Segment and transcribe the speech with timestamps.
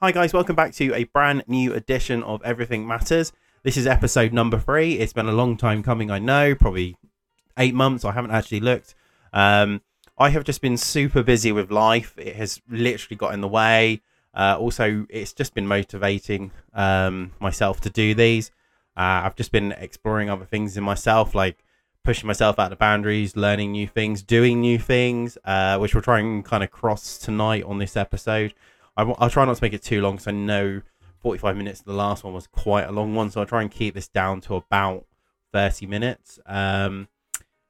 [0.00, 3.32] Hi, guys, welcome back to a brand new edition of Everything Matters.
[3.64, 4.92] This is episode number three.
[4.92, 6.96] It's been a long time coming, I know, probably
[7.58, 8.04] eight months.
[8.04, 8.94] I haven't actually looked.
[9.32, 9.80] Um,
[10.16, 12.14] I have just been super busy with life.
[12.16, 14.00] It has literally got in the way.
[14.32, 18.52] Uh, also, it's just been motivating um, myself to do these.
[18.96, 21.64] Uh, I've just been exploring other things in myself, like
[22.04, 26.20] pushing myself out of boundaries, learning new things, doing new things, uh, which we'll try
[26.20, 28.54] and kind of cross tonight on this episode.
[28.98, 30.82] I w- I'll try not to make it too long because I know
[31.22, 31.80] 45 minutes.
[31.80, 34.40] The last one was quite a long one, so I'll try and keep this down
[34.42, 35.06] to about
[35.52, 36.40] 30 minutes.
[36.44, 37.06] Um,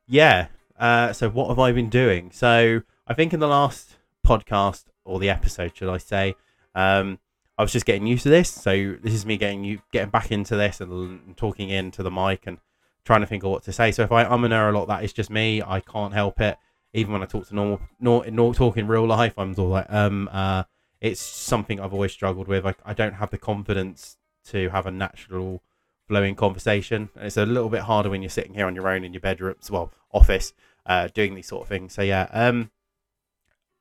[0.07, 0.49] yeah.
[0.79, 2.31] Uh, so what have I been doing?
[2.33, 6.35] So I think in the last podcast or the episode, should I say,
[6.75, 7.19] um,
[7.59, 8.49] I was just getting used to this.
[8.49, 12.47] So this is me getting you getting back into this and, talking into the mic
[12.47, 12.57] and
[13.05, 13.93] trying to think of what to say.
[13.93, 15.61] So if I um and a lot, that is just me.
[15.61, 16.57] I can't help it.
[16.95, 19.87] Even when I talk to normal, nor, nor talk in real life, I'm all like,
[19.91, 20.63] um, uh,
[21.01, 22.67] it's something I've always struggled with.
[22.67, 24.17] I, I don't have the confidence
[24.47, 25.63] to have a natural
[26.07, 27.11] flowing conversation.
[27.15, 29.21] And it's a little bit harder when you're sitting here on your own in your
[29.21, 30.53] bedroom, well, office,
[30.87, 31.93] uh, doing these sort of things.
[31.93, 32.71] So yeah, um,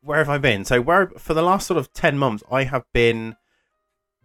[0.02, 0.66] where have I been?
[0.66, 3.36] So where for the last sort of ten months, I have been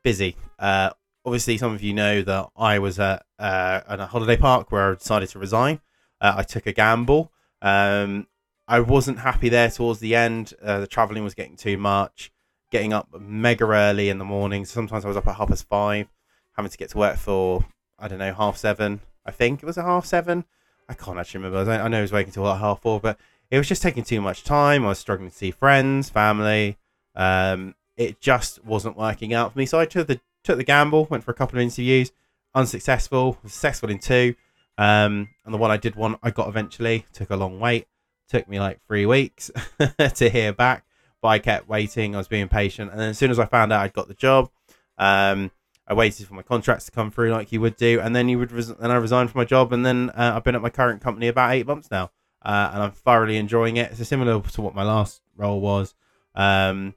[0.02, 0.36] busy.
[0.58, 0.90] Uh,
[1.24, 4.90] obviously, some of you know that I was at, uh, at a holiday park where
[4.90, 5.80] I decided to resign.
[6.20, 7.32] Uh, I took a gamble.
[7.62, 8.26] Um,
[8.68, 10.54] I wasn't happy there towards the end.
[10.62, 12.32] Uh, the traveling was getting too much.
[12.72, 14.64] Getting up mega early in the morning.
[14.64, 16.08] Sometimes I was up at half past five,
[16.56, 17.66] having to get to work for
[17.98, 19.00] I don't know half seven.
[19.26, 20.46] I think it was a half seven.
[20.88, 21.70] I can't actually remember.
[21.70, 23.18] I know I was waking till like half four, but
[23.50, 24.86] it was just taking too much time.
[24.86, 26.78] I was struggling to see friends, family.
[27.14, 29.66] Um, it just wasn't working out for me.
[29.66, 32.10] So I took the took the gamble, went for a couple of interviews,
[32.54, 34.34] unsuccessful, successful in two.
[34.78, 37.86] Um, and the one I did one I got eventually took a long wait.
[38.30, 39.50] Took me like three weeks
[40.14, 40.86] to hear back,
[41.22, 42.14] but I kept waiting.
[42.14, 44.14] I was being patient, and then as soon as I found out I'd got the
[44.14, 44.50] job,
[44.98, 45.50] um,
[45.86, 48.38] I waited for my contracts to come through like you would do, and then you
[48.38, 51.00] would res- I resigned from my job, and then uh, I've been at my current
[51.00, 52.10] company about eight months now,
[52.42, 53.92] uh, and I'm thoroughly enjoying it.
[53.92, 55.94] It's similar to what my last role was.
[56.34, 56.94] Um,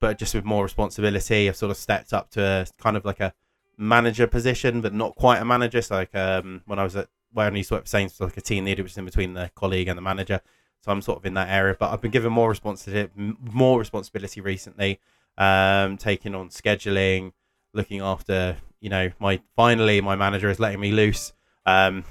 [0.00, 1.48] but just with more responsibility.
[1.48, 3.32] I've sort of stepped up to a, kind of like a
[3.78, 5.82] manager position, but not quite a manager.
[5.82, 8.36] So like um, when I was at where I used to work for Saints, like
[8.36, 10.40] a team leader, which is in between the colleague and the manager.
[10.82, 14.40] So I'm sort of in that area, but I've been given more responsibility, more responsibility
[14.40, 15.00] recently,
[15.36, 17.32] um, taking on scheduling,
[17.74, 18.56] looking after.
[18.80, 21.32] You know, my finally my manager is letting me loose,
[21.64, 22.04] um,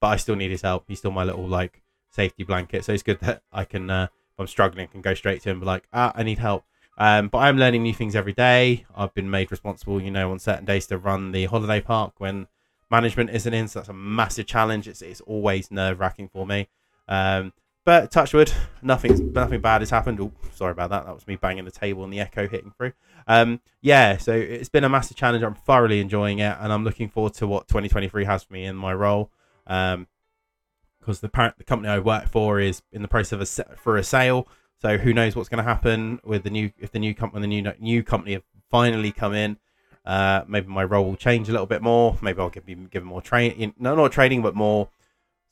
[0.00, 0.84] but I still need his help.
[0.88, 2.84] He's still my little like safety blanket.
[2.84, 5.60] So it's good that I can, uh, if I'm struggling, can go straight to him,
[5.60, 6.64] be like, ah, I need help.
[6.98, 8.86] Um, but I'm learning new things every day.
[8.96, 12.46] I've been made responsible, you know, on certain days to run the holiday park when
[12.90, 13.68] management isn't in.
[13.68, 14.88] So that's a massive challenge.
[14.88, 16.68] It's, it's always nerve wracking for me.
[17.08, 17.52] Um,
[17.84, 18.52] but touchwood,
[18.82, 20.20] nothing nothing bad has happened.
[20.20, 21.06] Oh, sorry about that.
[21.06, 22.92] That was me banging the table and the echo hitting through.
[23.28, 25.44] Um, yeah, so it's been a massive challenge.
[25.44, 28.74] I'm thoroughly enjoying it, and I'm looking forward to what 2023 has for me in
[28.74, 29.30] my role.
[29.68, 30.08] Um,
[30.98, 33.96] because the parent, the company I work for is in the process of a, for
[33.96, 34.48] a sale.
[34.82, 37.46] So who knows what's going to happen with the new if the new company the
[37.46, 39.58] new new company have finally come in.
[40.04, 42.18] Uh, maybe my role will change a little bit more.
[42.20, 44.88] Maybe I'll give be given more training, no, not training, but more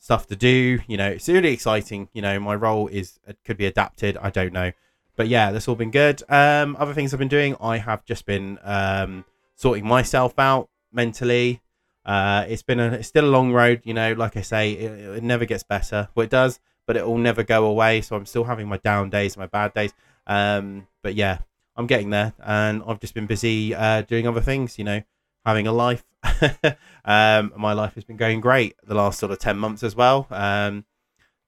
[0.04, 0.81] stuff to do.
[0.87, 2.09] You know, it's really exciting.
[2.12, 4.19] You know, my role is it could be adapted.
[4.19, 4.72] I don't know,
[5.16, 6.22] but yeah, that's all been good.
[6.28, 11.62] Um, other things I've been doing, I have just been um, sorting myself out mentally.
[12.04, 13.81] Uh, it's been a it's still a long road.
[13.84, 16.09] You know, like I say, it, it never gets better.
[16.15, 18.03] Well, it does, but it will never go away.
[18.03, 19.94] So I'm still having my down days, my bad days.
[20.26, 21.38] Um, but yeah,
[21.76, 24.78] I'm getting there, and I've just been busy uh, doing other things.
[24.78, 25.03] You know,
[25.44, 26.05] having a life.
[27.05, 30.27] um, my life has been going great the last sort of ten months as well.
[30.31, 30.84] Um,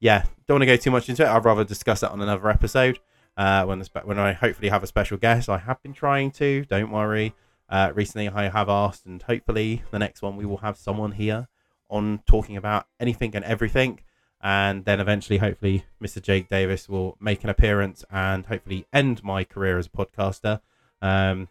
[0.00, 1.28] yeah, don't want to go too much into it.
[1.28, 2.98] I'd rather discuss that on another episode
[3.36, 5.48] uh, when the, when I hopefully have a special guest.
[5.48, 6.64] I have been trying to.
[6.66, 7.34] Don't worry.
[7.68, 11.48] Uh, recently, I have asked, and hopefully, the next one we will have someone here
[11.88, 14.00] on talking about anything and everything
[14.42, 16.20] and then eventually, hopefully, Mr.
[16.20, 20.60] Jake Davis will make an appearance and hopefully end my career as a podcaster.
[21.00, 21.48] Um,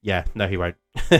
[0.00, 0.76] yeah, no, he won't.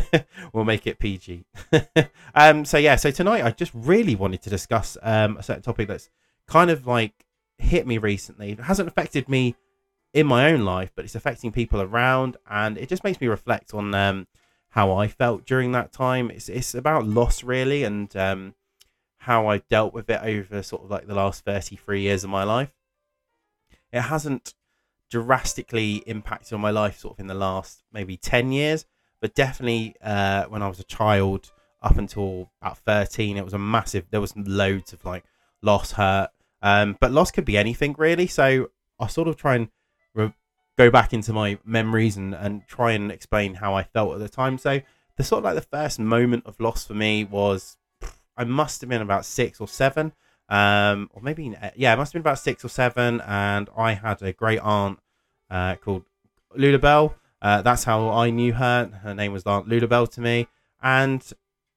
[0.52, 1.44] we'll make it PG.
[2.34, 5.88] um, so yeah, so tonight I just really wanted to discuss um, a certain topic
[5.88, 6.10] that's
[6.46, 7.24] kind of like
[7.58, 8.52] hit me recently.
[8.52, 9.56] It hasn't affected me
[10.14, 13.74] in my own life, but it's affecting people around, and it just makes me reflect
[13.74, 14.26] on um,
[14.70, 16.30] how I felt during that time.
[16.30, 18.54] It's it's about loss really, and um,
[19.18, 22.44] how I dealt with it over sort of like the last 33 years of my
[22.44, 22.70] life.
[23.92, 24.54] It hasn't
[25.10, 28.84] drastically impacted on my life sort of in the last maybe 10 years,
[29.20, 31.50] but definitely uh, when I was a child
[31.82, 35.24] up until about 13, it was a massive, there was loads of like
[35.62, 36.30] loss, hurt.
[36.60, 38.26] Um, but loss could be anything really.
[38.26, 39.68] So I sort of try and
[40.14, 40.34] re-
[40.76, 44.28] go back into my memories and and try and explain how I felt at the
[44.28, 44.58] time.
[44.58, 44.80] So
[45.16, 47.76] the sort of like the first moment of loss for me was
[48.36, 50.12] I must have been about six or seven,
[50.48, 54.22] um, or maybe yeah, it must have been about six or seven, and I had
[54.22, 54.98] a great aunt
[55.50, 56.04] uh, called
[56.54, 57.14] Lula Bell.
[57.40, 58.86] Uh, that's how I knew her.
[59.02, 60.48] Her name was Aunt Lula Bell to me,
[60.82, 61.22] and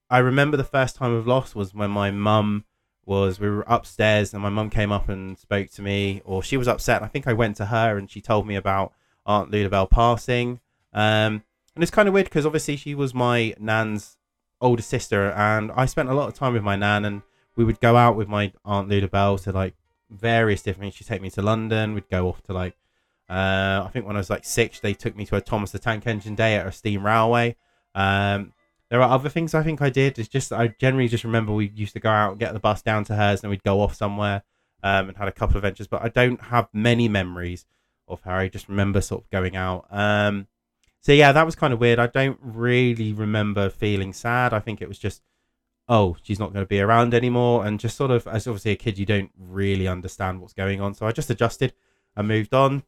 [0.09, 2.65] I remember the first time of loss was when my mum
[3.05, 6.57] was we were upstairs and my mum came up and spoke to me, or she
[6.57, 7.01] was upset.
[7.01, 8.93] I think I went to her and she told me about
[9.25, 10.59] Aunt Lula Bell passing.
[10.93, 11.43] Um,
[11.75, 14.17] and it's kind of weird because obviously she was my nan's
[14.59, 17.21] older sister, and I spent a lot of time with my nan, and
[17.55, 19.75] we would go out with my aunt Lula Bell to like
[20.09, 20.93] various different.
[20.93, 21.93] She'd take me to London.
[21.93, 22.75] We'd go off to like,
[23.29, 25.79] uh, I think when I was like six, they took me to a Thomas the
[25.79, 27.55] Tank Engine day at a steam railway.
[27.95, 28.53] Um,
[28.89, 30.19] there are other things I think I did.
[30.19, 32.81] It's just I generally just remember we used to go out and get the bus
[32.81, 34.43] down to hers, and we'd go off somewhere
[34.83, 35.87] um, and had a couple of adventures.
[35.87, 37.65] But I don't have many memories
[38.07, 38.31] of her.
[38.31, 39.87] I just remember sort of going out.
[39.89, 40.47] Um,
[40.99, 41.99] so yeah, that was kind of weird.
[41.99, 44.53] I don't really remember feeling sad.
[44.53, 45.21] I think it was just,
[45.91, 48.77] oh, she's not going to be around anymore, and just sort of as obviously a
[48.77, 50.93] kid, you don't really understand what's going on.
[50.93, 51.73] So I just adjusted
[52.15, 52.83] and moved on.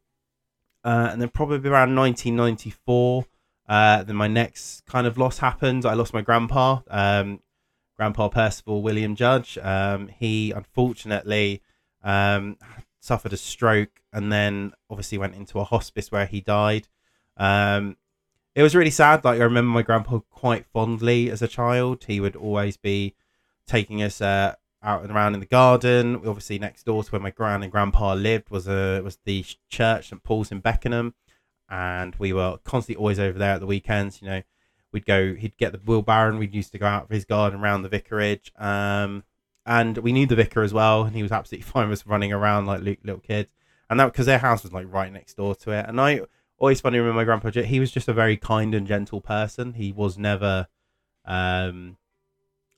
[0.86, 3.26] Uh, and then probably around 1994,
[3.68, 5.86] uh, then my next kind of loss happened.
[5.86, 7.42] I lost my grandpa, um,
[7.98, 9.58] Grandpa Percival William Judge.
[9.58, 11.62] Um, he unfortunately
[12.04, 12.58] um,
[13.02, 16.88] suffered a stroke and then obviously went into a hospice where he died.
[17.36, 17.98] Um,
[18.56, 19.24] it was really sad.
[19.24, 22.06] Like I remember my grandpa quite fondly as a child.
[22.06, 23.16] He would always be
[23.68, 26.16] taking us uh, out and around in the garden.
[26.16, 30.10] Obviously, next door to where my grand and grandpa lived was a was the church
[30.10, 31.16] St Paul's in Beckenham,
[31.70, 34.22] and we were constantly always over there at the weekends.
[34.22, 34.42] You know,
[34.92, 35.34] we'd go.
[35.34, 37.90] He'd get the wheelbarrow, and we'd used to go out for his garden around the
[37.90, 38.52] vicarage.
[38.58, 39.24] Um,
[39.66, 42.34] and we knew the vicar as well, and he was absolutely fine with us running
[42.34, 43.50] around like little kids.
[43.90, 46.22] And that because their house was like right next door to it, and I
[46.63, 47.51] always funny with my grandpa.
[47.51, 49.74] He was just a very kind and gentle person.
[49.74, 50.68] He was never,
[51.25, 51.98] um,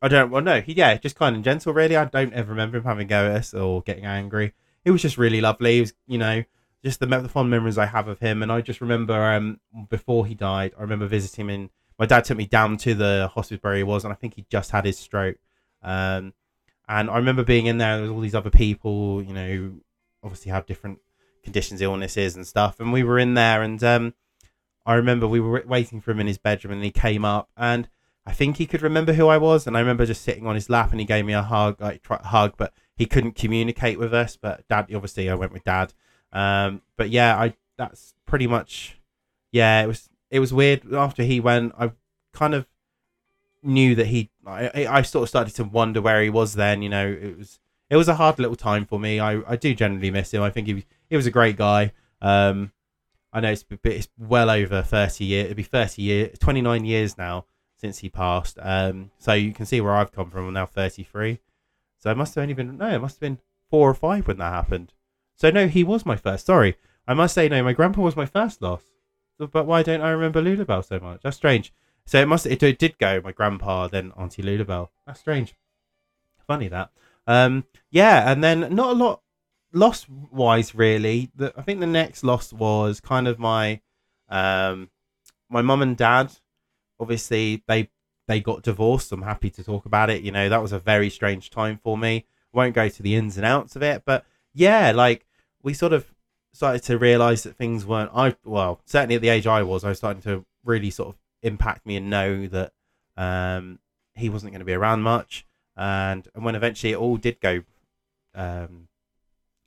[0.01, 1.71] I don't well no, he yeah, just kind and gentle.
[1.71, 4.55] Really, I don't ever remember him having go at us or getting angry.
[4.83, 5.75] He was just really lovely.
[5.75, 6.43] He was, you know,
[6.83, 8.41] just the, the fond memories I have of him.
[8.41, 9.59] And I just remember um
[9.91, 11.49] before he died, I remember visiting him.
[11.51, 14.33] In, my dad took me down to the hospital where he was, and I think
[14.33, 15.37] he just had his stroke.
[15.83, 16.33] Um,
[16.87, 17.97] and I remember being in there.
[17.97, 19.73] There was all these other people, you know,
[20.23, 20.99] obviously have different
[21.45, 22.80] conditions, illnesses, and stuff.
[22.81, 24.13] And we were in there, and um,
[24.86, 27.88] I remember we were waiting for him in his bedroom, and he came up, and
[28.25, 30.69] I think he could remember who I was, and I remember just sitting on his
[30.69, 34.36] lap, and he gave me a hug, like hug, but he couldn't communicate with us.
[34.36, 35.94] But dad, obviously, I went with dad.
[36.33, 39.00] Um, but yeah, I that's pretty much,
[39.51, 41.74] yeah, it was it was weird after he went.
[41.80, 41.92] I
[42.33, 42.65] kind of
[43.62, 46.81] knew that he, I, I sort of started to wonder where he was then.
[46.81, 47.59] You know, it was
[47.89, 49.19] it was a hard little time for me.
[49.19, 50.42] I, I do generally miss him.
[50.42, 51.94] I think he he was a great guy.
[52.22, 52.72] Um,
[53.31, 55.46] I know it's it's well over thirty years.
[55.46, 58.57] It'd be thirty years, twenty nine years now since he passed.
[58.62, 60.48] Um, so you can see where I've come from.
[60.48, 61.40] I'm now thirty three.
[62.00, 64.38] So I must have only been no, it must have been four or five when
[64.38, 64.94] that happened.
[65.36, 66.46] So no, he was my first.
[66.46, 67.63] Sorry, I must say no.
[67.63, 68.84] My grandpa was my first loss.
[69.38, 71.22] But why don't I remember Lulabelle so much?
[71.24, 71.74] That's strange.
[72.06, 74.90] So it must it, it did go my grandpa then Auntie Lulabelle.
[75.06, 75.56] That's strange.
[76.48, 76.92] Funny that.
[77.28, 79.22] Um, yeah, and then not a lot
[79.73, 81.31] loss wise really.
[81.35, 83.81] The, I think the next loss was kind of my
[84.29, 84.89] um
[85.50, 86.31] my mum and dad.
[86.99, 87.90] Obviously they
[88.28, 89.11] they got divorced.
[89.11, 90.23] I'm happy to talk about it.
[90.23, 92.25] You know, that was a very strange time for me.
[92.54, 95.25] I won't go to the ins and outs of it, but yeah, like
[95.61, 96.11] we sort of
[96.54, 99.90] started to realize that things weren't I well, certainly at the age I was, I
[99.90, 102.71] was starting to really sort of impact me and know that
[103.18, 103.80] um
[104.16, 105.45] he wasn't going to be around much
[105.78, 107.63] and and when eventually it all did go
[108.33, 108.87] um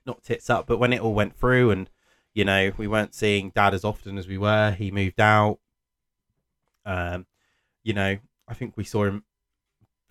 [0.08, 1.88] not tits up but when it all went through and
[2.34, 5.58] you know we weren't seeing dad as often as we were he moved out.
[6.84, 7.26] Um
[7.84, 9.22] you know i think we saw him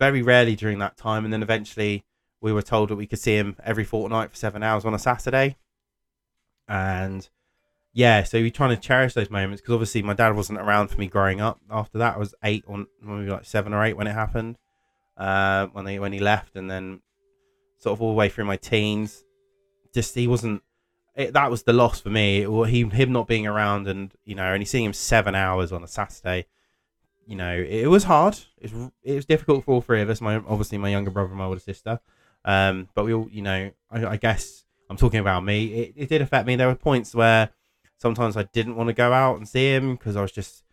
[0.00, 2.04] very rarely during that time and then eventually
[2.40, 4.98] we were told that we could see him every fortnight for seven hours on a
[4.98, 5.56] saturday.
[6.66, 7.28] And
[7.92, 10.98] yeah so we're trying to cherish those moments because obviously my dad wasn't around for
[10.98, 11.60] me growing up.
[11.70, 14.56] After that i was eight or maybe like seven or eight when it happened
[15.18, 17.00] uh, when he when he left, and then
[17.78, 19.24] sort of all the way through my teens.
[19.94, 20.62] Just he wasn't.
[21.14, 22.42] It, that was the loss for me.
[22.42, 25.82] It, he him not being around, and you know, only seeing him seven hours on
[25.82, 26.46] a Saturday.
[27.26, 28.38] You know, it, was hard.
[28.56, 30.20] It was, it was difficult for all three of us.
[30.22, 32.00] My obviously my younger brother and my older sister.
[32.44, 35.66] Um, but we all, you know, I, I guess I'm talking about me.
[35.66, 36.56] It, it did affect me.
[36.56, 37.50] There were points where
[37.98, 40.64] sometimes I didn't want to go out and see him because I was just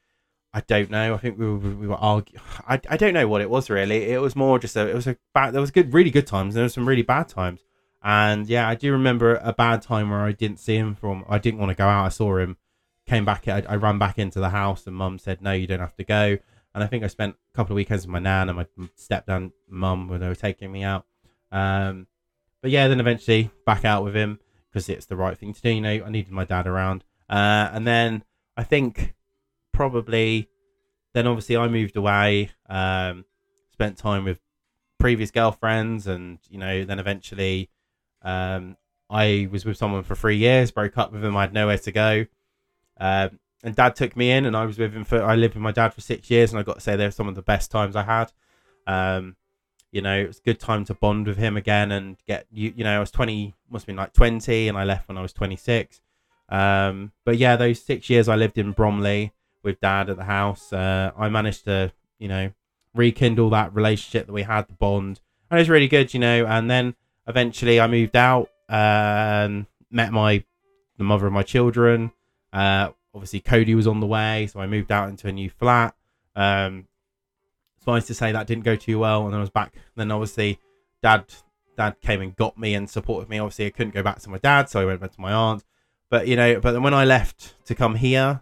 [0.56, 1.14] I don't know.
[1.14, 2.42] I think we were, we were arguing.
[2.68, 4.06] I, I don't know what it was really.
[4.06, 4.88] It was more just a.
[4.88, 5.54] It was a bad.
[5.54, 6.54] There was good, really good times.
[6.54, 7.60] There were some really bad times.
[8.06, 11.26] And yeah, I do remember a bad time where I didn't see him from.
[11.28, 12.06] I didn't want to go out.
[12.06, 12.56] I saw him
[13.08, 13.48] came back.
[13.48, 16.04] I, I ran back into the house, and mum said, "No, you don't have to
[16.04, 16.38] go."
[16.76, 19.52] And I think I spent a couple of weekends with my nan and my stepdad,
[19.68, 21.06] mum, when they were taking me out.
[21.52, 22.06] Um,
[22.62, 25.72] but yeah, then eventually back out with him because it's the right thing to do.
[25.72, 27.06] You know, I needed my dad around.
[27.28, 28.24] Uh, and then
[28.56, 29.16] I think
[29.72, 30.48] probably
[31.14, 33.26] then obviously I moved away, um,
[33.72, 34.42] spent time with
[35.00, 37.70] previous girlfriends, and you know, then eventually
[38.26, 38.76] um,
[39.10, 41.92] I was with someone for three years, broke up with him, I had nowhere to
[41.92, 42.26] go.
[43.00, 45.64] Um, and dad took me in and I was with him for I lived with
[45.64, 47.72] my dad for six years and I got to say they're some of the best
[47.72, 48.32] times I had.
[48.86, 49.36] Um,
[49.92, 52.74] you know, it was a good time to bond with him again and get you
[52.76, 55.22] you know, I was twenty must have been like twenty and I left when I
[55.22, 56.02] was twenty six.
[56.50, 60.72] Um, but yeah, those six years I lived in Bromley with dad at the house,
[60.72, 62.52] uh, I managed to, you know,
[62.94, 65.22] rekindle that relationship that we had, the bond.
[65.50, 66.96] And it was really good, you know, and then
[67.28, 70.44] eventually I moved out, and met my
[70.98, 72.12] the mother of my children.
[72.54, 75.96] Uh, obviously Cody was on the way, so I moved out into a new flat.
[76.36, 76.88] Um,
[77.88, 79.74] nice to say that didn't go too well, and then I was back.
[79.96, 80.60] Then obviously,
[81.02, 81.26] dad
[81.78, 83.40] dad came and got me and supported me.
[83.40, 85.64] Obviously, I couldn't go back to my dad, so I went back to my aunt.
[86.10, 88.42] But you know, but then when I left to come here,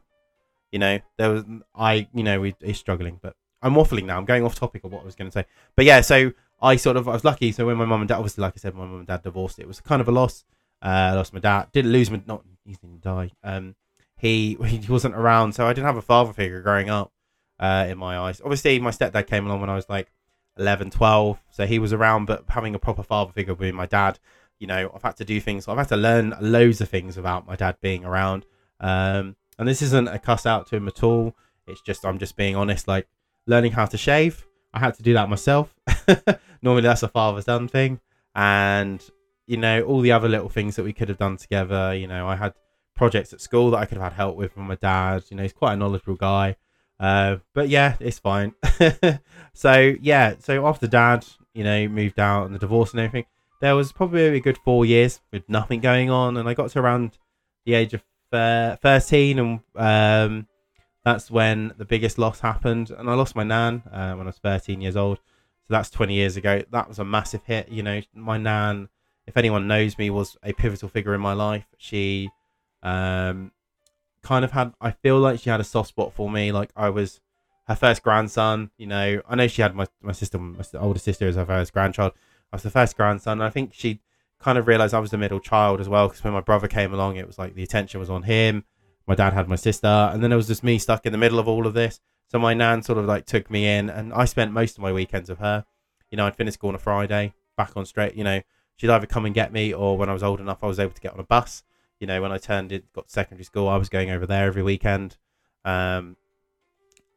[0.72, 1.44] you know, there was
[1.76, 3.20] I, you know, we he's struggling.
[3.22, 4.18] But I'm waffling now.
[4.18, 5.46] I'm going off topic of what I was going to say.
[5.76, 6.32] But yeah, so
[6.64, 7.52] I sort of I was lucky.
[7.52, 9.60] So when my mum and dad, obviously, like I said, my mum and dad divorced.
[9.60, 10.46] It was kind of a loss.
[10.82, 11.68] Uh, I lost my dad.
[11.74, 13.32] Didn't lose my not he didn't die.
[13.44, 13.76] Um,
[14.18, 17.12] he he wasn't around, so I didn't have a father figure growing up.
[17.60, 20.12] Uh, in my eyes, obviously, my stepdad came along when I was like
[20.58, 22.26] 11, 12, so he was around.
[22.26, 24.20] But having a proper father figure being my dad,
[24.60, 25.68] you know, I've had to do things.
[25.68, 28.46] I've had to learn loads of things about my dad being around.
[28.80, 31.36] Um, and this isn't a cuss out to him at all.
[31.68, 32.88] It's just I'm just being honest.
[32.88, 33.08] Like
[33.46, 35.73] learning how to shave, I had to do that myself.
[36.62, 38.00] Normally, that's a father's done thing,
[38.36, 39.04] and
[39.48, 41.94] you know all the other little things that we could have done together.
[41.94, 42.54] You know, I had
[42.96, 45.24] projects at school that I could have had help with from my dad.
[45.30, 46.56] You know, he's quite a knowledgeable guy.
[47.00, 48.54] Uh, but yeah, it's fine.
[49.54, 53.26] so yeah, so after dad, you know, moved out and the divorce and everything,
[53.62, 56.80] there was probably a good four years with nothing going on, and I got to
[56.80, 57.18] around
[57.66, 60.48] the age of uh, thirteen, and um,
[61.04, 64.38] that's when the biggest loss happened, and I lost my nan uh, when I was
[64.38, 65.20] thirteen years old.
[65.68, 66.64] So that's twenty years ago.
[66.72, 67.70] That was a massive hit.
[67.70, 68.90] You know, my nan,
[69.28, 71.66] if anyone knows me, was a pivotal figure in my life.
[71.78, 72.30] She
[72.82, 73.52] um,
[74.22, 76.52] kind of had I feel like she had a soft spot for me.
[76.52, 77.22] Like I was
[77.68, 78.72] her first grandson.
[78.78, 81.74] You know, I know she had my my sister, my older sister, as her first
[81.74, 82.14] grandchild.
[82.52, 83.42] I was the first grandson.
[83.42, 84.02] I think she
[84.40, 86.94] kind of realized I was the middle child as well because when my brother came
[86.94, 88.66] along, it was like the attention was on him.
[89.08, 91.40] My dad had my sister, and then it was just me stuck in the middle
[91.40, 92.00] of all of this.
[92.34, 94.92] So my nan sort of like took me in, and I spent most of my
[94.92, 95.64] weekends with her.
[96.12, 98.16] You know, I'd finish school on a Friday, back on straight.
[98.16, 98.42] You know,
[98.76, 100.94] she'd either come and get me, or when I was old enough, I was able
[100.94, 101.64] to get on a bus
[102.04, 104.62] you know, when I turned it, got secondary school, I was going over there every
[104.62, 105.16] weekend.
[105.64, 106.18] Um,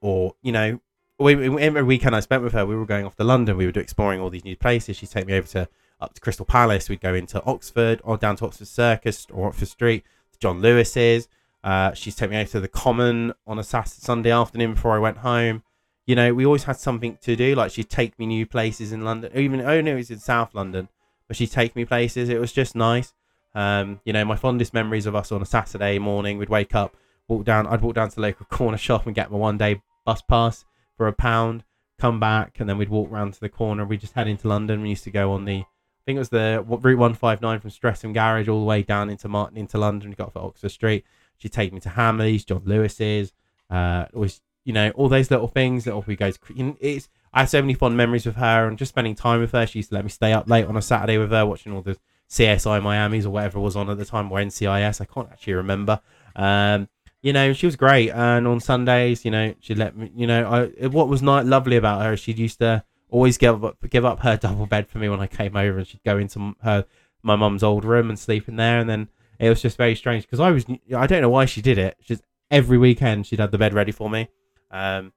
[0.01, 0.81] or, you know,
[1.19, 3.57] we, every weekend I spent with her, we were going off to London.
[3.57, 4.97] We were exploring all these new places.
[4.97, 5.69] She'd take me over to
[6.01, 6.89] up to Crystal Palace.
[6.89, 11.27] We'd go into Oxford or down to Oxford Circus or Oxford Street to John Lewis's.
[11.65, 14.99] Uh, she's taken me over to the Common on a Saturday, Sunday afternoon before I
[14.99, 15.63] went home.
[16.07, 17.55] You know, we always had something to do.
[17.55, 19.33] Like she'd take me new places in London.
[19.35, 20.89] Even oh no, it was in South London,
[21.27, 22.29] but she'd take me places.
[22.29, 23.13] It was just nice.
[23.57, 26.95] Um, you know, my fondest memories of us on a Saturday morning, we'd wake up,
[27.27, 29.81] walk down, I'd walk down to the local corner shop and get my one day
[30.05, 31.65] bus pass for a pound,
[31.99, 33.85] come back, and then we'd walk round to the corner.
[33.87, 34.83] We just head into London.
[34.83, 38.13] We used to go on the, I think it was the Route 159 from Streatham
[38.13, 40.13] Garage all the way down into Martin, into London.
[40.13, 41.05] Got at Oxford Street.
[41.39, 43.33] She'd take me to Hamleys, John Lewis's,
[43.71, 47.51] uh, always, you know, all those little things that we go to, it's, I have
[47.51, 49.67] so many fond memories with her and just spending time with her.
[49.67, 51.83] She used to let me stay up late on a Saturday with her, watching all
[51.83, 51.99] the
[52.31, 55.01] CSI Miami's or whatever was on at the time, or NCIS.
[55.01, 56.01] I can't actually remember.
[56.35, 56.89] Um,
[57.23, 58.11] you know, she was great.
[58.11, 61.77] And on Sundays, you know, she let me, you know, I, what was not lovely
[61.77, 65.09] about her, she used to always give up, give up her double bed for me
[65.09, 66.87] when I came over, and she'd go into her
[67.23, 68.79] my mum's old room and sleep in there.
[68.79, 70.65] And then it was just very strange because I was,
[70.97, 71.97] I don't know why she did it.
[72.03, 74.29] Just every weekend she'd have the bed ready for me.
[74.71, 75.13] Um,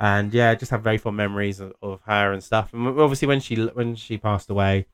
[0.00, 2.72] and yeah, just have very fond memories of, of her and stuff.
[2.72, 4.86] And obviously, when she when she passed away,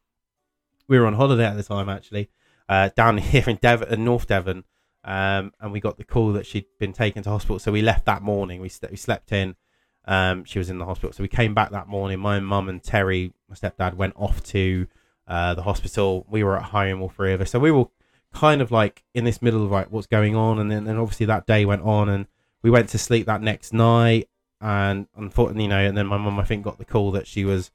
[0.89, 2.31] we were on holiday at the time actually,
[2.69, 4.65] uh, down here in Devon, in North Devon,
[5.05, 7.59] um, and we got the call that she'd been taken to hospital.
[7.59, 8.61] So we left that morning.
[8.61, 9.57] We, st- we slept in.
[10.05, 11.13] Um, she was in the hospital.
[11.13, 12.19] So we came back that morning.
[12.19, 14.87] My mum and Terry, my stepdad, went off to
[15.27, 16.27] uh, the hospital.
[16.29, 17.51] We were at home, all three of us.
[17.51, 17.87] So we were
[18.33, 20.59] kind of like in this middle of like what's going on.
[20.59, 22.27] And then, then obviously that day went on, and
[22.63, 24.29] we went to sleep that next night.
[24.61, 27.45] And unfortunately, you know, and then my mum, I think, got the call that she
[27.45, 27.71] was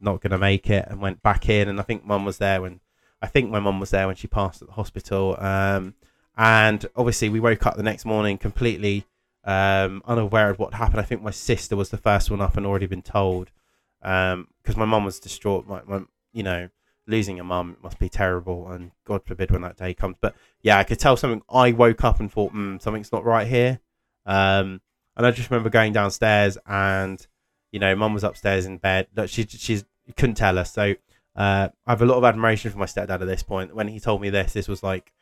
[0.00, 1.68] not going to make it and went back in.
[1.68, 2.80] And I think mum was there when
[3.22, 5.36] I think my mum was there when she passed at the hospital.
[5.38, 5.94] Um,
[6.36, 9.06] And obviously, we woke up the next morning completely
[9.44, 11.00] um, unaware of what happened.
[11.00, 13.52] I think my sister was the first one up and already been told
[14.00, 15.68] because um, my mum was distraught.
[15.68, 16.70] My, my, you know,
[17.06, 20.16] losing a mum must be terrible, and God forbid when that day comes.
[20.20, 21.42] But yeah, I could tell something.
[21.50, 23.80] I woke up and thought, mm, something's not right here.
[24.26, 24.80] Um,
[25.16, 27.24] and I just remember going downstairs, and
[27.72, 29.08] you know, mum was upstairs in bed.
[29.26, 29.82] She she
[30.16, 30.72] couldn't tell us.
[30.72, 30.94] So
[31.36, 33.74] uh, I have a lot of admiration for my stepdad at this point.
[33.74, 35.12] When he told me this, this was like,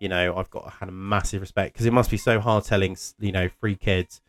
[0.00, 2.96] you know, I've got had a massive respect because it must be so hard telling,
[3.18, 4.20] you know, three kids,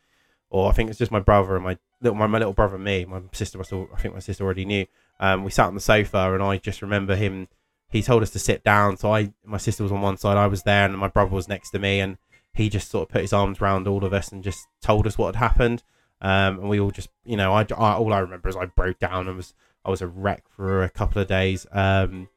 [0.50, 2.84] or I think it's just my brother and my little my, my little brother and
[2.84, 3.06] me.
[3.06, 4.86] My sister must have, I think my sister already knew.
[5.21, 7.47] Um, we sat on the sofa and I just remember him.
[7.89, 10.47] He told us to sit down, so I my sister was on one side, I
[10.47, 12.17] was there, and my brother was next to me, and
[12.53, 15.17] he just sort of put his arms around all of us and just told us
[15.17, 15.83] what had happened.
[16.21, 18.99] Um, and we all just, you know, I, I, all I remember is I broke
[18.99, 21.65] down and was I was a wreck for a couple of days.
[21.71, 22.29] Um,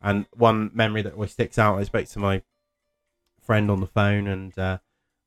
[0.00, 2.42] and one memory that always sticks out, I spoke to my
[3.40, 4.78] friend on the phone and uh,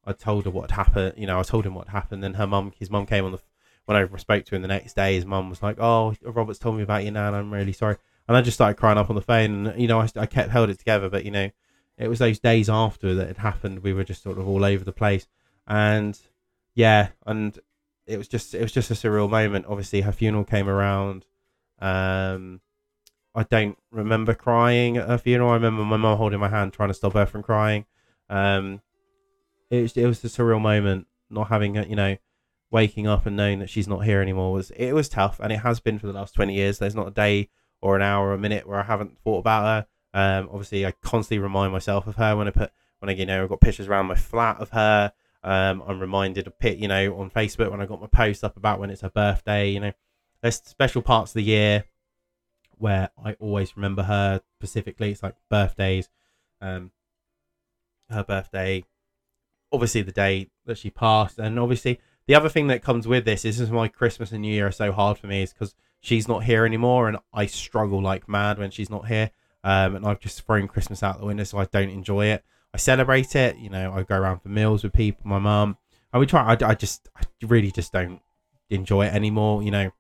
[0.05, 1.13] I told her what happened.
[1.17, 2.23] You know, I told him what happened.
[2.23, 3.39] And her mum, his mum came on the
[3.91, 5.15] when I spoke to him the next day.
[5.15, 7.98] His mum was like, "Oh, Robert's told me about you now, and I'm really sorry."
[8.27, 9.67] And I just started crying up on the phone.
[9.67, 11.50] And you know, I, I kept held it together, but you know,
[11.98, 13.79] it was those days after that it happened.
[13.79, 15.27] We were just sort of all over the place,
[15.67, 16.19] and
[16.74, 17.57] yeah, and
[18.07, 19.65] it was just it was just a surreal moment.
[19.67, 21.25] Obviously, her funeral came around.
[21.79, 22.62] Um,
[23.33, 25.51] I don't remember crying at her funeral.
[25.51, 27.86] I remember my mum holding my hand, trying to stop her from crying.
[28.29, 28.81] Um,
[29.69, 32.17] it was it was a surreal moment, not having you know,
[32.71, 35.57] waking up and knowing that she's not here anymore was it was tough, and it
[35.57, 36.79] has been for the last twenty years.
[36.79, 37.49] There's not a day
[37.81, 39.87] or an hour or a minute where I haven't thought about her.
[40.13, 43.43] Um, obviously, I constantly remind myself of her when I put when I you know
[43.43, 45.13] I've got pictures around my flat of her.
[45.43, 48.57] Um, I'm reminded of pit you know on Facebook when I got my post up
[48.57, 49.69] about when it's her birthday.
[49.69, 49.91] You know,
[50.41, 51.85] there's special parts of the year
[52.77, 55.11] where I always remember her specifically.
[55.11, 56.09] It's like birthdays,
[56.61, 56.91] um,
[58.09, 58.83] her birthday,
[59.71, 61.99] obviously the day that she passed, and obviously
[62.31, 64.67] the other thing that comes with this is, this is why Christmas and New Year
[64.67, 68.29] are so hard for me is because she's not here anymore, and I struggle like
[68.29, 69.31] mad when she's not here.
[69.63, 72.44] Um, and I've just thrown Christmas out the window, so I don't enjoy it.
[72.74, 73.94] I celebrate it, you know.
[73.94, 75.77] I go around for meals with people, my mum,
[76.13, 76.41] and we try.
[76.41, 78.22] I, I just, I really just don't
[78.70, 79.91] enjoy it anymore, you know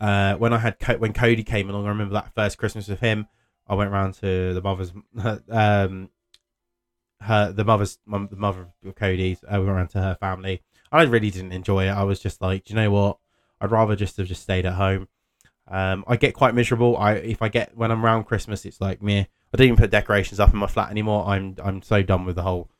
[0.00, 3.26] uh, when I had when Cody came along, I remember that first Christmas with him.
[3.66, 4.92] I went around to the mother's,
[5.48, 6.10] um,
[7.20, 9.42] her the mother's the mother of Cody's.
[9.44, 10.62] Uh, we went around to her family.
[10.92, 11.90] I really didn't enjoy it.
[11.90, 13.18] I was just like, you know what?
[13.60, 15.08] I'd rather just have just stayed at home.
[15.68, 16.96] Um, I get quite miserable.
[16.96, 19.20] I if I get when I'm around Christmas, it's like me.
[19.20, 21.26] I don't even put decorations up in my flat anymore.
[21.26, 22.70] I'm I'm so done with the whole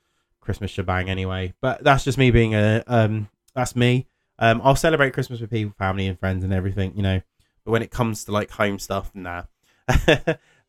[0.41, 1.55] Christmas shebang anyway.
[1.61, 4.07] But that's just me being a um that's me.
[4.39, 7.23] Um, I'll celebrate Christmas with people, family, and friends, and everything, you know.
[7.65, 9.45] But when it comes to like home stuff, nah.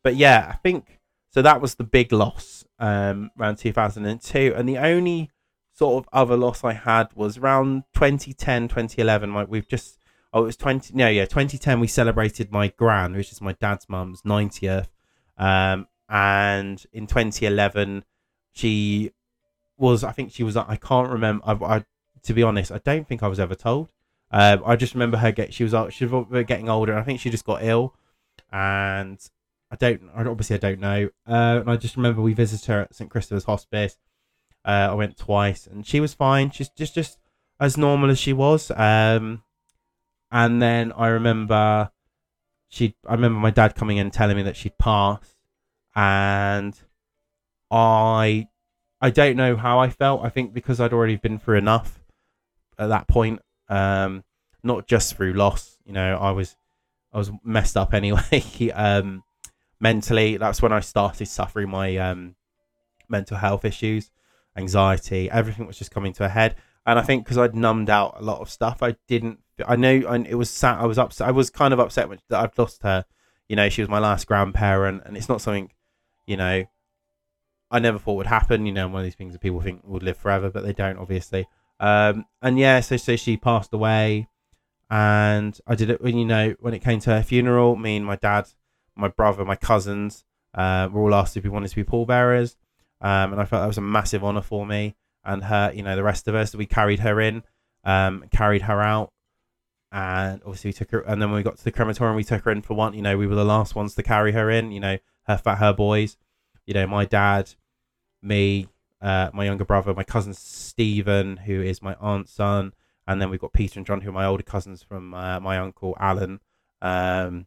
[0.02, 1.42] but yeah, I think so.
[1.42, 5.30] That was the big loss um, around 2002, and the only
[5.76, 9.34] sort of other loss I had was around 2010, 2011.
[9.34, 9.98] Like we've just
[10.32, 11.80] oh, it was 20 no, yeah, 2010.
[11.80, 14.88] We celebrated my gran, which is my dad's mum's 90th,
[15.36, 18.04] um, and in 2011,
[18.52, 19.12] she
[19.76, 21.84] was I think she was I can't remember I, I
[22.22, 23.92] to be honest, I don't think I was ever told.
[24.30, 26.92] Um, I just remember her get she was she was getting older.
[26.92, 27.94] And I think she just got ill,
[28.50, 29.18] and
[29.70, 31.10] I don't obviously I don't know.
[31.28, 33.98] Uh, and I just remember we visited her at St Christopher's Hospice.
[34.66, 36.50] Uh, I went twice, and she was fine.
[36.50, 37.18] She's just just
[37.60, 38.70] as normal as she was.
[38.72, 39.42] Um,
[40.30, 41.90] and then I remember
[42.68, 45.36] she I remember my dad coming in telling me that she'd passed,
[45.94, 46.78] and
[47.70, 48.48] I
[49.00, 50.24] I don't know how I felt.
[50.24, 52.02] I think because I'd already been through enough
[52.78, 53.40] at that point.
[53.68, 54.24] Um,
[54.62, 55.78] not just through loss.
[55.86, 56.56] You know, I was
[57.12, 58.42] I was messed up anyway.
[58.74, 59.22] um,
[59.80, 62.34] mentally, that's when I started suffering my um,
[63.08, 64.10] mental health issues,
[64.56, 65.30] anxiety.
[65.30, 66.56] Everything was just coming to a head.
[66.86, 69.40] And I think because I'd numbed out a lot of stuff, I didn't.
[69.66, 70.78] I know and it was sad.
[70.78, 71.26] I was upset.
[71.26, 73.04] I was kind of upset that I'd lost her.
[73.48, 75.70] You know, she was my last grandparent, and it's not something,
[76.26, 76.64] you know,
[77.70, 78.66] I never thought would happen.
[78.66, 80.98] You know, one of these things that people think would live forever, but they don't,
[80.98, 81.48] obviously.
[81.80, 84.28] Um, and yeah, so so she passed away,
[84.90, 87.76] and I did it when you know when it came to her funeral.
[87.76, 88.48] Me and my dad,
[88.94, 92.56] my brother, my cousins uh, were all asked if we wanted to be pallbearers,
[93.00, 95.72] um, and I felt that was a massive honor for me and her.
[95.74, 96.54] You know, the rest of us.
[96.54, 97.42] We carried her in,
[97.84, 99.12] um, carried her out,
[99.92, 101.00] and obviously we took her.
[101.00, 102.94] And then when we got to the crematorium, we took her in for one.
[102.94, 104.72] You know, we were the last ones to carry her in.
[104.72, 106.16] You know, her her boys.
[106.66, 107.54] You know, my dad,
[108.22, 108.66] me,
[109.00, 112.72] uh, my younger brother, my cousin Stephen, who is my aunt's son,
[113.06, 115.58] and then we've got Peter and John, who are my older cousins from uh, my
[115.58, 116.40] uncle Alan.
[116.82, 117.46] Um,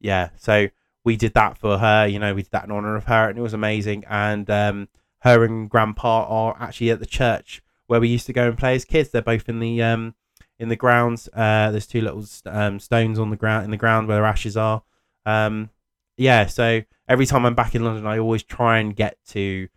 [0.00, 0.68] yeah, so
[1.04, 2.06] we did that for her.
[2.06, 4.04] You know, we did that in honor of her, and it was amazing.
[4.08, 4.88] And um,
[5.20, 8.74] her and Grandpa are actually at the church where we used to go and play
[8.74, 9.10] as kids.
[9.10, 10.14] They're both in the um,
[10.58, 11.28] in the grounds.
[11.32, 14.56] Uh, there's two little um, stones on the ground in the ground where their ashes
[14.56, 14.82] are.
[15.26, 15.70] Um,
[16.16, 19.68] yeah, so every time I'm back in London, I always try and get to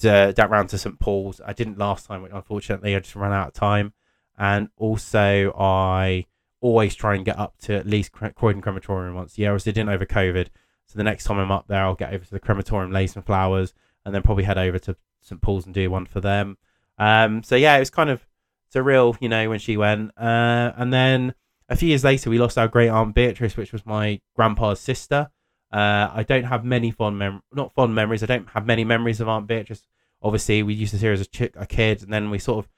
[0.00, 1.40] that round to St Paul's.
[1.44, 2.94] I didn't last time, unfortunately.
[2.94, 3.92] I just ran out of time,
[4.38, 6.26] and also I
[6.60, 9.50] always try and get up to at least Croydon Crematorium once a year.
[9.50, 10.48] Obviously, didn't over COVID,
[10.96, 13.74] the next time I'm up there, I'll get over to the crematorium, lay some flowers,
[14.04, 16.58] and then probably head over to St Paul's and do one for them.
[16.98, 18.26] Um, so yeah, it was kind of
[18.74, 20.12] surreal, you know, when she went.
[20.16, 21.34] Uh, and then
[21.68, 25.30] a few years later, we lost our great aunt Beatrice, which was my grandpa's sister.
[25.72, 28.22] Uh, I don't have many fond mem not fond memories.
[28.22, 29.86] I don't have many memories of Aunt Beatrice.
[30.22, 32.64] Obviously, we used to see her as a, chick, a kid, and then we sort
[32.64, 32.70] of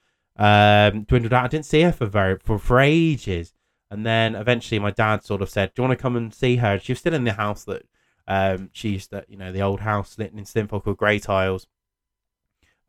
[0.95, 1.45] um, dwindled out.
[1.45, 3.53] I didn't see her for very for, for ages,
[3.91, 6.57] and then eventually, my dad sort of said, "Do you want to come and see
[6.57, 7.83] her?" She was still in the house that
[8.29, 11.67] um, she used to, you know, the old house in Stinfold called Grey Tiles.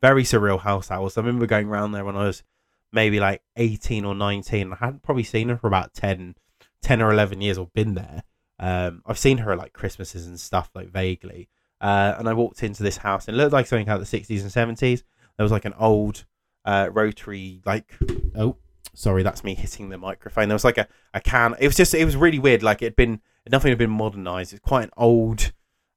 [0.01, 1.17] Very surreal house that was.
[1.17, 2.43] I remember going around there when I was
[2.91, 4.73] maybe like 18 or 19.
[4.73, 6.35] I hadn't probably seen her for about 10,
[6.81, 8.23] 10 or 11 years or been there.
[8.59, 11.47] Um, I've seen her like Christmases and stuff like vaguely.
[11.79, 14.19] Uh, and I walked into this house and it looked like something out of the
[14.19, 15.03] 60s and 70s.
[15.37, 16.25] There was like an old
[16.65, 17.97] uh, rotary, like,
[18.35, 18.57] oh,
[18.93, 20.49] sorry, that's me hitting the microphone.
[20.49, 21.55] There was like a, a can.
[21.61, 22.61] It was just, it was really weird.
[22.61, 24.53] Like it'd been, nothing had been modernized.
[24.53, 25.51] It's quite an old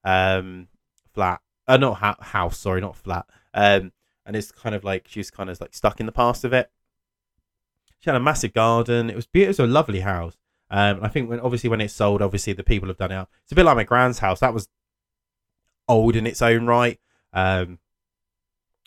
[0.04, 0.68] um,
[1.14, 1.40] flat.
[1.66, 3.26] Uh, not ha- house, sorry, not flat.
[3.54, 3.92] Um,
[4.26, 6.70] and it's kind of like she's kind of like stuck in the past of it.
[8.00, 9.10] She had a massive garden.
[9.10, 9.64] It was beautiful.
[9.64, 10.36] It was a lovely house.
[10.70, 13.28] Um, I think when obviously when it's sold, obviously the people have done it.
[13.42, 14.40] It's a bit like my grand's house.
[14.40, 14.68] That was
[15.88, 16.98] old in its own right.
[17.32, 17.78] Um,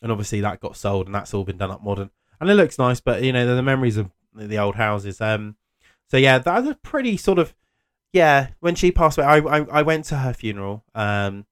[0.02, 2.10] and obviously that got sold and that's all been done up modern.
[2.40, 5.22] And it looks nice, but you know, the, the memories of the old houses.
[5.22, 5.56] Um,
[6.10, 7.56] so yeah, that was a pretty sort of,
[8.16, 10.86] yeah, when she passed away, I, I, I went to her funeral.
[10.96, 11.46] Um,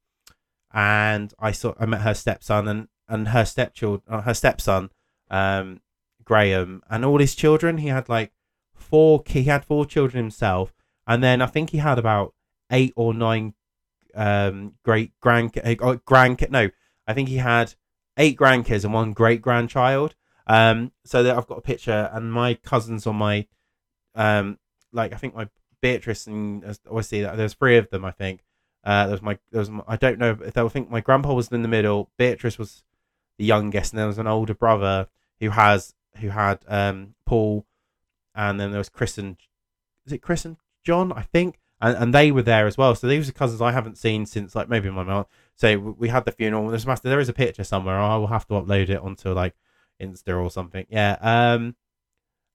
[0.74, 4.90] and I saw, I met her stepson and, and her stepchild, uh, her stepson,
[5.30, 5.82] um,
[6.24, 7.80] Graham and all his children.
[7.80, 8.32] He had like
[8.74, 9.24] four.
[9.26, 10.74] He had four children himself,
[11.06, 12.34] and then I think he had about
[12.72, 13.56] eight or nine
[14.16, 16.46] um, great grand uh, grand.
[16.50, 16.70] No,
[17.06, 17.74] I think he had
[18.18, 20.16] eight grandkids and one great grandchild.
[20.48, 23.48] Um, so that I've got a picture, and my cousins on my,
[24.16, 24.60] um,
[24.92, 25.50] like I think my
[25.84, 28.06] Beatrice and obviously there's three of them.
[28.06, 28.46] I think
[28.86, 31.34] uh, there was my there was my, I don't know if I think my grandpa
[31.34, 32.10] was in the middle.
[32.18, 32.84] Beatrice was
[33.38, 35.10] the youngest, and there was an older brother
[35.42, 37.66] who has who had um Paul
[38.34, 39.36] and then there was Chris and
[40.06, 41.12] is it Chris and John?
[41.12, 42.96] I think, and, and they were there as well.
[42.96, 45.26] So these are cousins I haven't seen since like maybe my mom.
[45.56, 46.70] So we had the funeral.
[46.70, 47.10] There's master.
[47.10, 47.98] There is a picture somewhere.
[48.00, 49.56] I will have to upload it onto like
[50.02, 50.86] Insta or something.
[50.90, 51.18] Yeah.
[51.22, 51.76] Um.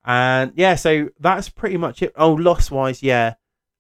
[0.09, 2.13] And yeah, so that's pretty much it.
[2.17, 3.35] Oh, loss wise, yeah.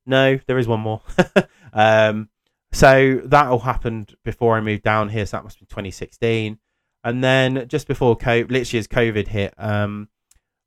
[0.05, 1.03] No, there is one more.
[1.73, 2.29] um.
[2.71, 5.25] So that all happened before I moved down here.
[5.25, 6.59] So that must be 2016.
[7.03, 10.09] And then just before COVID, literally as COVID hit, um,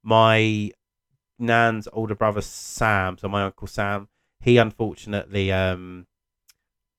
[0.02, 0.72] my
[1.38, 4.08] Nan's older brother Sam, so my uncle Sam,
[4.40, 6.08] he unfortunately um,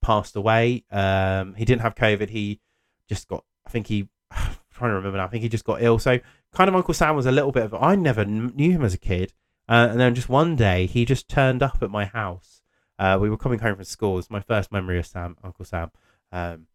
[0.03, 0.85] passed away.
[0.90, 2.29] Um, he didn't have COVID.
[2.29, 2.61] He
[3.09, 4.09] just got, I think he,
[4.72, 5.98] trying to remember now, I think he just got ill.
[5.98, 6.18] So
[6.52, 8.98] kind of Uncle Sam was a little bit of, I never knew him as a
[8.98, 9.32] kid.
[9.68, 12.62] Uh, and then just one day he just turned up at my house.
[12.98, 14.18] Uh, we were coming home from school.
[14.18, 15.90] It's my first memory of Sam, Uncle Sam.
[16.30, 16.66] Um,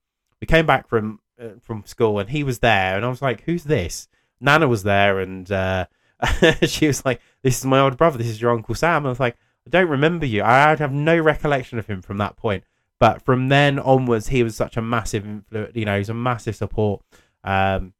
[0.42, 3.42] we came back from uh, from school and he was there, and I was like,
[3.42, 4.08] "Who's this?"
[4.40, 5.86] Nana was there, and uh,
[6.64, 8.18] she was like, "This is my older brother.
[8.18, 10.44] This is your uncle Sam." And I was like, "I don't remember you.
[10.44, 12.64] I have no recollection of him from that point."
[13.00, 15.76] But from then onwards, he was such a massive influence.
[15.76, 17.04] You know, he's a massive support.
[17.44, 17.94] Um,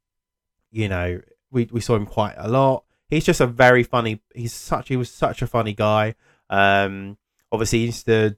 [0.70, 1.20] you know,
[1.50, 2.84] we we saw him quite a lot.
[3.08, 4.20] He's just a very funny.
[4.34, 4.88] He's such.
[4.88, 6.14] He was such a funny guy.
[6.50, 7.16] Um,
[7.50, 8.36] obviously, he used to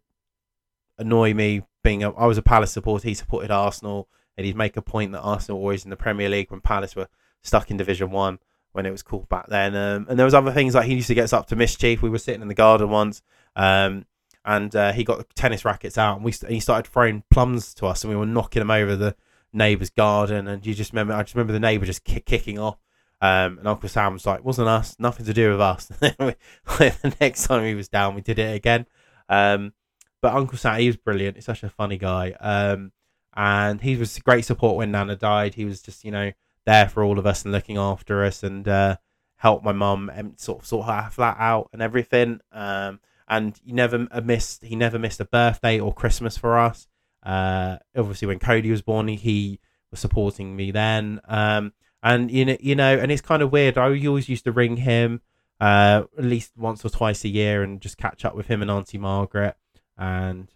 [0.98, 2.02] annoy me being.
[2.02, 3.08] A, I was a Palace supporter.
[3.08, 6.28] He supported Arsenal, and he'd make a point that Arsenal were always in the Premier
[6.28, 7.08] League when Palace were
[7.42, 8.38] stuck in Division One
[8.72, 9.74] when it was called back then.
[9.74, 12.02] Um, and there was other things like he used to get us up to mischief.
[12.02, 13.22] We were sitting in the garden once,
[13.56, 14.06] um,
[14.44, 17.74] and uh, he got the tennis rackets out, and we and he started throwing plums
[17.74, 19.16] to us, and we were knocking them over the
[19.52, 20.48] neighbour's garden.
[20.48, 22.78] And you just remember, I just remember the neighbour just kick, kicking off.
[23.22, 27.46] Um, and Uncle Sam was like, "Wasn't us, nothing to do with us." the next
[27.46, 28.86] time he was down, we did it again.
[29.28, 29.74] Um,
[30.22, 31.36] but Uncle Sam, he was brilliant.
[31.36, 32.32] He's such a funny guy.
[32.40, 32.92] Um,
[33.34, 35.54] and he was great support when Nana died.
[35.54, 36.32] He was just, you know,
[36.66, 38.96] there for all of us and looking after us and uh,
[39.36, 42.40] help my mum and sort of sort her flat out and everything.
[42.52, 46.88] Um, and he never missed he never missed a birthday or Christmas for us.
[47.22, 51.20] Uh, obviously, when Cody was born, he was supporting me then.
[51.26, 53.76] Um, and you know, you know, and it's kind of weird.
[53.76, 55.20] I always used to ring him
[55.60, 58.70] uh, at least once or twice a year and just catch up with him and
[58.70, 59.56] Auntie Margaret.
[59.98, 60.48] And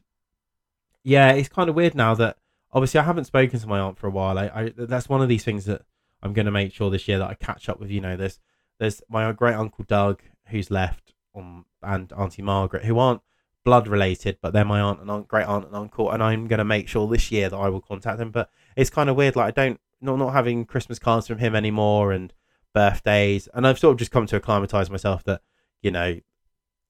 [1.03, 2.39] yeah, it's kind of weird now that
[2.73, 4.39] obviously, I haven't spoken to my aunt for a while.
[4.39, 5.83] I, I that's one of these things that
[6.23, 7.91] I'm going to make sure this year that I catch up with.
[7.91, 8.41] You know, there's
[8.79, 13.21] there's my great uncle Doug who's left, um, and Auntie Margaret who aren't
[13.65, 16.65] blood related, but they're my aunt and aunt, great aunt and uncle, and I'm to
[16.65, 18.31] make sure this year that I will contact them.
[18.31, 21.55] But it's kind of weird, like I don't not not having Christmas cards from him
[21.55, 22.33] anymore and
[22.75, 25.41] birthdays, and I've sort of just come to acclimatize myself that
[25.83, 26.21] you know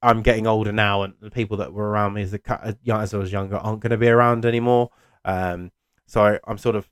[0.02, 3.18] I'm getting older now, and the people that were around me as the as I
[3.18, 4.90] was younger aren't going to be around anymore.
[5.24, 5.70] Um,
[6.06, 6.90] so I, am sort of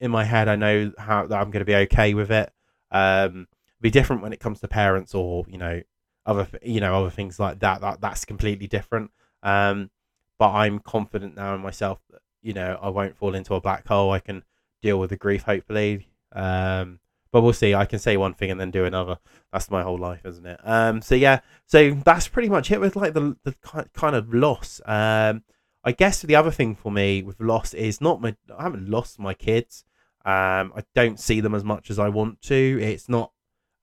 [0.00, 2.52] in my head, I know how that I'm going to be okay with it.
[2.90, 3.48] Um,
[3.80, 5.82] be different when it comes to parents or you know
[6.26, 7.80] other you know other things like that.
[7.80, 9.10] That that's completely different.
[9.42, 9.90] Um,
[10.38, 13.86] but I'm confident now in myself that you know I won't fall into a black
[13.86, 14.10] hole.
[14.10, 14.42] I can
[14.82, 16.08] deal with the grief hopefully.
[16.32, 17.00] Um,
[17.32, 17.74] but we'll see.
[17.74, 19.18] I can say one thing and then do another.
[19.52, 20.60] That's my whole life, isn't it?
[20.64, 23.54] Um, so yeah, so that's pretty much it with like the the
[23.94, 24.80] kind of loss.
[24.84, 25.42] Um,
[25.84, 28.36] I guess the other thing for me with loss is not my.
[28.56, 29.84] I haven't lost my kids.
[30.24, 32.78] Um, I don't see them as much as I want to.
[32.82, 33.32] It's not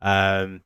[0.02, 0.62] um,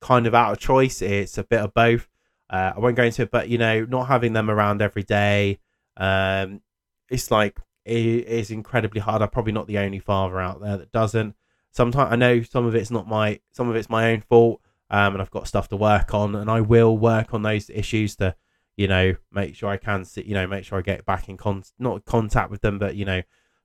[0.00, 1.02] kind of out of choice.
[1.02, 2.08] It's a bit of both.
[2.48, 5.58] Uh, I won't go into it, but you know, not having them around every day,
[5.96, 6.60] um,
[7.10, 9.22] it's like it is incredibly hard.
[9.22, 11.34] I'm probably not the only father out there that doesn't.
[11.70, 15.14] Sometimes I know some of it's not my, some of it's my own fault, um,
[15.14, 18.34] and I've got stuff to work on, and I will work on those issues to,
[18.76, 21.36] you know, make sure I can see, you know, make sure I get back in
[21.36, 23.22] con, not contact with them, but you know,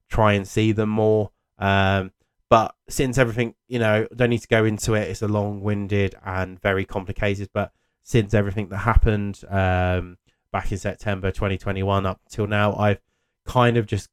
[0.10, 1.32] try and see them more.
[1.58, 2.12] Um,
[2.52, 5.10] but since everything, you know, don't need to go into it.
[5.10, 7.50] It's a long-winded and very complicated.
[7.54, 7.72] But
[8.04, 10.18] since everything that happened um,
[10.52, 13.00] back in September 2021 up till now, I've
[13.46, 14.10] kind of just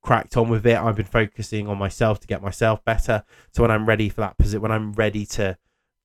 [0.00, 0.78] cracked on with it.
[0.78, 3.24] I've been focusing on myself to get myself better.
[3.50, 5.58] So when I'm ready for that position, when I'm ready to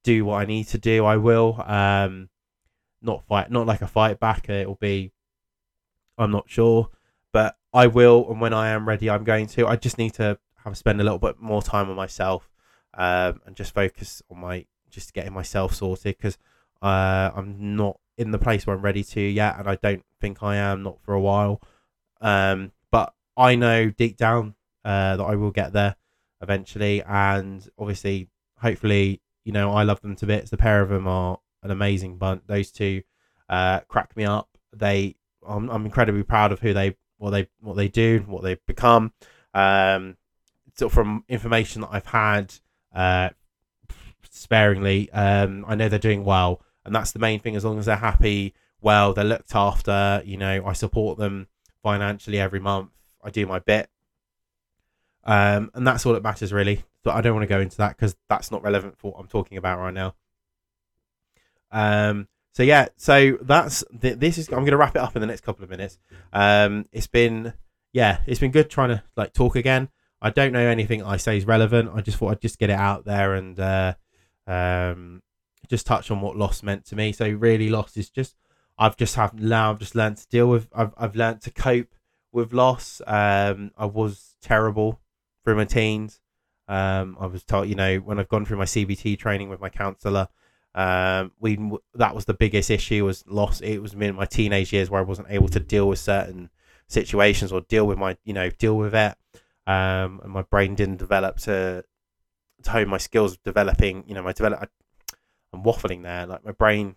[0.03, 1.63] do what I need to do, I will.
[1.65, 2.27] Um,
[3.01, 4.49] not fight, not like a fight back.
[4.49, 5.13] It'll be,
[6.17, 6.89] I'm not sure,
[7.31, 8.29] but I will.
[8.29, 9.67] And when I am ready, I'm going to.
[9.67, 10.37] I just need to
[10.67, 12.49] have spend a little bit more time on myself
[12.93, 16.37] um, and just focus on my just getting myself sorted because
[16.81, 20.41] uh, I'm not in the place where I'm ready to yet, and I don't think
[20.41, 21.61] I am not for a while.
[22.21, 25.95] Um, but I know deep down uh, that I will get there
[26.41, 30.49] eventually, and obviously, hopefully, you know, I love them to bits.
[30.49, 32.43] The pair of them are an amazing bunch.
[32.47, 33.03] Those two
[33.49, 34.49] uh, crack me up.
[34.75, 35.15] They,
[35.47, 39.13] I'm, I'm incredibly proud of who they, what they, what they do, what they've become.
[39.53, 40.17] Um,
[40.77, 42.53] sort of from information that I've had
[42.93, 43.29] uh,
[44.29, 47.55] sparingly, um, I know they're doing well, and that's the main thing.
[47.55, 50.21] As long as they're happy, well, they're looked after.
[50.25, 51.47] You know, I support them
[51.81, 52.91] financially every month.
[53.23, 53.89] I do my bit,
[55.23, 56.83] um, and that's all that matters really.
[57.03, 59.27] But I don't want to go into that because that's not relevant for what I'm
[59.27, 60.15] talking about right now.
[61.71, 64.49] Um, so yeah, so that's this is.
[64.49, 65.99] I'm going to wrap it up in the next couple of minutes.
[66.33, 67.53] Um, it's been
[67.93, 69.89] yeah, it's been good trying to like talk again.
[70.21, 71.91] I don't know anything I say is relevant.
[71.93, 73.93] I just thought I'd just get it out there and uh,
[74.47, 75.21] um,
[75.69, 77.11] just touch on what loss meant to me.
[77.11, 78.35] So really, loss is just
[78.77, 80.67] I've just have now I've just learned to deal with.
[80.73, 81.93] I've I've learned to cope
[82.31, 83.01] with loss.
[83.05, 85.01] Um, I was terrible
[85.43, 86.19] through my teens.
[86.67, 89.69] Um, I was told, you know, when I've gone through my CBT training with my
[89.69, 90.27] counsellor,
[90.75, 91.57] um, we
[91.93, 93.61] that was the biggest issue was loss.
[93.61, 96.49] It was in my teenage years where I wasn't able to deal with certain
[96.87, 99.15] situations or deal with my, you know, deal with it
[99.67, 101.83] um, and my brain didn't develop to
[102.65, 104.03] hone my skills of developing.
[104.07, 104.59] You know, my develop.
[104.61, 104.67] I,
[105.53, 106.25] I'm waffling there.
[106.25, 106.95] Like my brain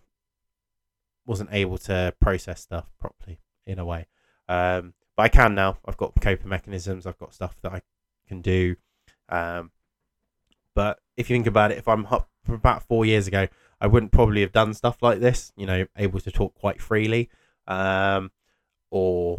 [1.26, 4.06] wasn't able to process stuff properly in a way.
[4.48, 5.78] Um, but I can now.
[5.84, 7.06] I've got coping mechanisms.
[7.06, 7.82] I've got stuff that I
[8.26, 8.76] can do.
[9.28, 9.70] Um,
[10.74, 13.48] but if you think about it, if I'm up from about four years ago,
[13.80, 15.52] I wouldn't probably have done stuff like this.
[15.56, 17.28] You know, able to talk quite freely,
[17.66, 18.30] um,
[18.90, 19.38] or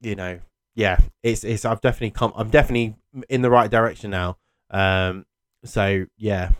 [0.00, 0.40] you know,
[0.74, 2.96] yeah, it's it's I've definitely come I'm definitely
[3.28, 4.38] in the right direction now.
[4.70, 5.26] Um
[5.64, 6.52] so yeah.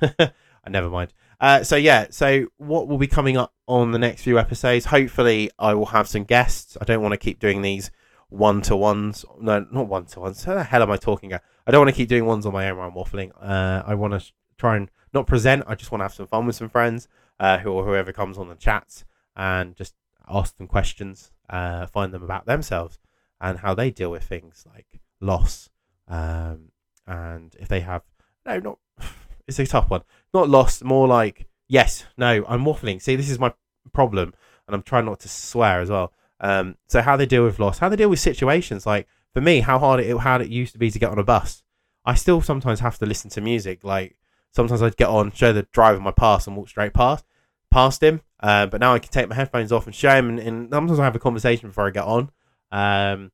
[0.00, 0.30] I
[0.68, 1.12] never mind.
[1.40, 4.86] Uh so yeah, so what will be coming up on the next few episodes?
[4.86, 6.76] Hopefully I will have some guests.
[6.80, 7.90] I don't want to keep doing these
[8.28, 9.24] one to ones.
[9.40, 10.44] No, not one to ones.
[10.44, 11.42] How the hell am I talking about?
[11.66, 13.30] I don't want to keep doing ones on my own where I'm waffling.
[13.40, 15.64] Uh I want to try and not present.
[15.66, 18.38] I just want to have some fun with some friends, uh, who or whoever comes
[18.38, 19.04] on the chats,
[19.36, 19.94] and just
[20.28, 22.98] ask them questions, uh, find them about themselves,
[23.42, 25.68] and how they deal with things like loss.
[26.08, 26.70] Um,
[27.06, 28.02] and if they have,
[28.46, 28.78] no, not,
[29.46, 30.02] it's a tough one.
[30.32, 33.02] Not loss, more like, yes, no, I'm waffling.
[33.02, 33.52] See, this is my
[33.92, 34.32] problem.
[34.66, 36.12] And I'm trying not to swear as well.
[36.40, 38.86] Um, so how they deal with loss, how they deal with situations.
[38.86, 41.24] Like for me, how hard it, how it used to be to get on a
[41.24, 41.62] bus.
[42.04, 43.82] I still sometimes have to listen to music.
[43.82, 44.16] Like
[44.52, 47.26] sometimes I'd get on, show the driver my pass, and walk straight past
[47.72, 48.20] past him.
[48.38, 51.00] Uh, but now I can take my headphones off and show him, and, and sometimes
[51.00, 52.30] I have a conversation before I get on.
[52.72, 53.30] Um,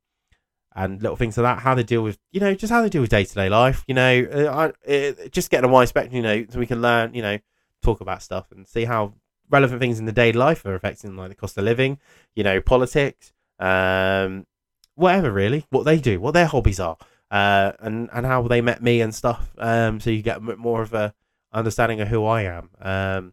[0.74, 1.62] and little things like that.
[1.62, 3.84] How they deal with, you know, just how they deal with day to day life.
[3.88, 6.16] You know, uh, I, it, just getting a wide spectrum.
[6.16, 7.14] You know, so we can learn.
[7.14, 7.38] You know,
[7.82, 9.14] talk about stuff and see how
[9.50, 11.98] relevant things in the daily life are affecting like the cost of living.
[12.36, 14.46] You know, politics, um,
[14.94, 16.96] whatever really, what they do, what their hobbies are,
[17.30, 19.50] uh, and and how they met me and stuff.
[19.58, 21.12] Um, so you get more of a
[21.52, 22.70] understanding of who I am.
[22.80, 23.32] Um,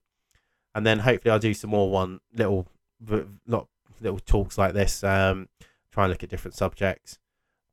[0.74, 2.68] and then hopefully I'll do some more one little,
[3.46, 3.68] not
[4.02, 5.04] little talks like this.
[5.04, 5.48] Um,
[5.96, 7.18] try and look at different subjects.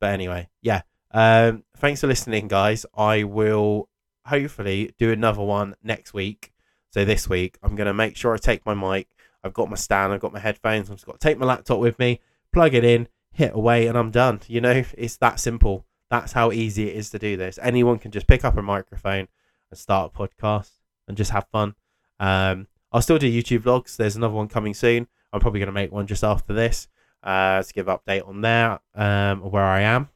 [0.00, 0.82] But anyway, yeah.
[1.10, 2.86] Um, thanks for listening, guys.
[2.96, 3.88] I will
[4.26, 6.52] hopefully do another one next week.
[6.90, 9.08] So this week, I'm gonna make sure I take my mic.
[9.44, 10.12] I've got my stand.
[10.12, 10.88] I've got my headphones.
[10.88, 12.20] I've just got to take my laptop with me,
[12.52, 14.40] plug it in, hit away, and I'm done.
[14.46, 15.84] You know, it's that simple.
[16.10, 17.58] That's how easy it is to do this.
[17.60, 19.26] Anyone can just pick up a microphone
[19.70, 20.70] and start a podcast
[21.08, 21.74] and just have fun.
[22.20, 23.96] Um, I'll still do YouTube vlogs.
[23.96, 25.08] There's another one coming soon.
[25.32, 26.86] I'm probably going to make one just after this
[27.22, 30.08] uh, to give update on there um, where I am.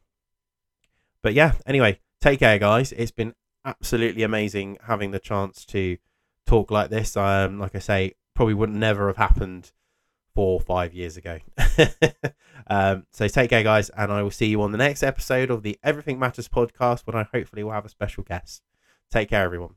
[1.21, 2.91] But yeah, anyway, take care, guys.
[2.91, 3.33] It's been
[3.65, 5.97] absolutely amazing having the chance to
[6.45, 7.17] talk like this.
[7.17, 9.71] Um, like I say, probably would never have happened
[10.35, 11.39] four or five years ago.
[12.67, 15.63] um, so take care, guys, and I will see you on the next episode of
[15.63, 18.61] the Everything Matters podcast when I hopefully will have a special guest.
[19.09, 19.75] Take care, everyone.